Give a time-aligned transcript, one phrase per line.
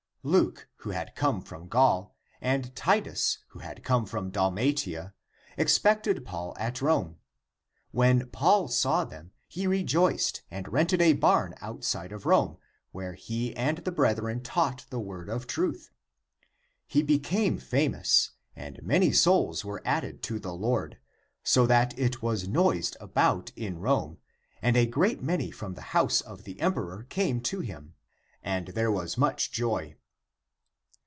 [0.23, 5.15] Luke who had come from Gaul, and Titus who had come from Dalmatia,
[5.57, 7.17] expected Paul at Rome.
[7.89, 12.59] When Paul saw them, he rejoiced and rented a barn outside of Rome,
[12.91, 15.89] where he and the brethren taught the word of truth.
[16.85, 20.99] He became famous, and many souls were added to the Lord,
[21.43, 24.19] so that it was noised about in Rome,
[24.61, 27.95] and a great many from the house of the emperor came to him,
[28.43, 29.95] and there was much joy.